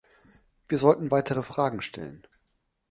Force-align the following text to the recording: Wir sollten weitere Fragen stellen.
Wir 0.67 0.79
sollten 0.79 1.11
weitere 1.11 1.43
Fragen 1.43 1.79
stellen. 1.79 2.25